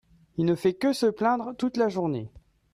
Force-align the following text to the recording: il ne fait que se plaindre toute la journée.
il 0.37 0.45
ne 0.45 0.55
fait 0.55 0.73
que 0.73 0.93
se 0.93 1.05
plaindre 1.05 1.55
toute 1.57 1.77
la 1.77 1.87
journée. 1.87 2.31